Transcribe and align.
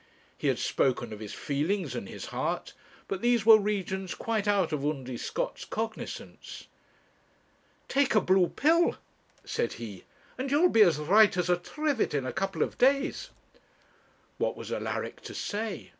He 0.35 0.47
had 0.47 0.57
spoken 0.57 1.13
of 1.13 1.19
his 1.19 1.35
feelings 1.35 1.93
and 1.93 2.09
his 2.09 2.25
heart, 2.33 2.73
but 3.07 3.21
these 3.21 3.45
were 3.45 3.59
regions 3.59 4.15
quite 4.15 4.47
out 4.47 4.73
of 4.73 4.83
Undy 4.83 5.15
Scott's 5.15 5.63
cognizance. 5.63 6.65
'Take 7.87 8.15
a 8.15 8.21
blue 8.21 8.47
pill,' 8.47 8.97
said 9.45 9.73
he, 9.73 10.05
'and 10.39 10.49
you'll 10.49 10.69
be 10.69 10.81
as 10.81 10.97
right 10.97 11.37
as 11.37 11.51
a 11.51 11.55
trivet 11.57 12.15
in 12.15 12.25
a 12.25 12.33
couple 12.33 12.63
of 12.63 12.79
days.' 12.79 13.29
What 14.39 14.57
was 14.57 14.71
Alaric 14.71 15.21
to 15.21 15.35
say? 15.35 15.89